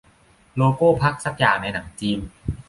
[0.57, 2.19] โลโก้พรรคสักอย่างในหนังจีน